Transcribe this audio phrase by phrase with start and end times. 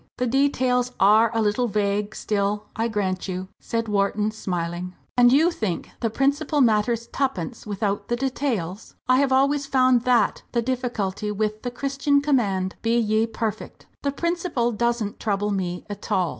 [0.17, 4.95] "The details are a little vague still, I grant you," said Wharton, smiling.
[5.15, 8.95] "And you think the principle matters twopence without the details?
[9.07, 14.11] I have always found that the difficulty with the Christian command, 'Be ye perfect.' The
[14.11, 16.29] principle doesn't trouble me at all!"